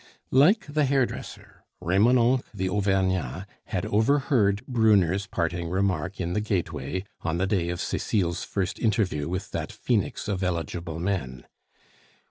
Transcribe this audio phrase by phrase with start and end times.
[0.31, 7.37] Like the hairdresser, Remonencq the Auvergnat had overheard Brunner's parting remark in the gateway on
[7.37, 11.45] the day of Cecile's first interview with that phoenix of eligible men.